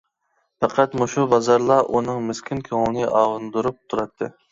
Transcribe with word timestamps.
پەقەت 0.63 0.95
مۇشۇ 1.01 1.25
بازارلا 1.33 1.77
ئۇنىڭ 1.97 2.23
مىسكىن 2.29 2.63
كۆڭلىنى 2.69 3.05
ئاۋۇندۇرۇپ 3.11 3.79
تۇراتتى. 3.93 4.31